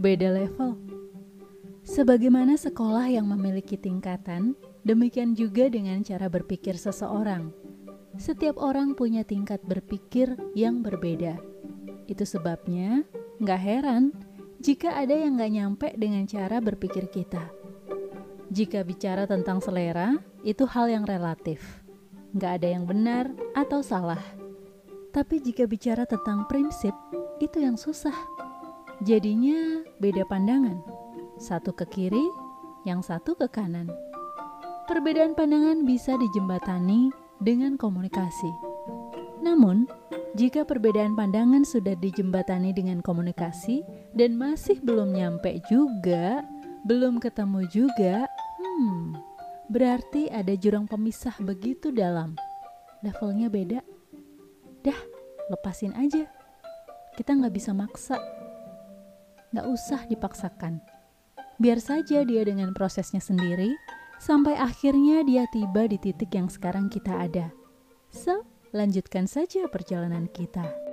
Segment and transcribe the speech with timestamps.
[0.00, 0.80] beda level.
[1.84, 7.52] Sebagaimana sekolah yang memiliki tingkatan, demikian juga dengan cara berpikir seseorang.
[8.16, 11.36] Setiap orang punya tingkat berpikir yang berbeda.
[12.08, 13.04] Itu sebabnya
[13.44, 14.16] nggak heran
[14.60, 17.52] jika ada yang nggak nyampe dengan cara berpikir kita.
[18.50, 21.84] Jika bicara tentang selera, itu hal yang relatif.
[22.34, 24.20] Nggak ada yang benar atau salah.
[25.14, 26.92] Tapi jika bicara tentang prinsip,
[27.38, 28.49] itu yang susah.
[29.00, 30.76] Jadinya beda pandangan.
[31.40, 32.26] Satu ke kiri,
[32.84, 33.88] yang satu ke kanan.
[34.84, 37.08] Perbedaan pandangan bisa dijembatani
[37.40, 38.52] dengan komunikasi.
[39.40, 39.88] Namun,
[40.36, 43.80] jika perbedaan pandangan sudah dijembatani dengan komunikasi
[44.12, 46.44] dan masih belum nyampe juga,
[46.84, 48.28] belum ketemu juga,
[48.60, 49.16] hmm,
[49.72, 52.36] berarti ada jurang pemisah begitu dalam.
[53.00, 53.80] Levelnya beda.
[54.84, 55.00] Dah,
[55.48, 56.28] lepasin aja.
[57.16, 58.39] Kita nggak bisa maksa.
[59.50, 60.82] Nggak usah dipaksakan.
[61.60, 63.74] Biar saja dia dengan prosesnya sendiri,
[64.16, 67.52] sampai akhirnya dia tiba di titik yang sekarang kita ada.
[68.10, 70.89] So, lanjutkan saja perjalanan kita.